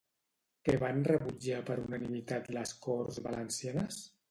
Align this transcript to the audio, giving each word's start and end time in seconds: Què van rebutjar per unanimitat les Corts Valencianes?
Què 0.69 0.73
van 0.83 1.03
rebutjar 1.07 1.59
per 1.69 1.77
unanimitat 1.83 2.51
les 2.59 2.75
Corts 2.89 3.23
Valencianes? 3.31 4.05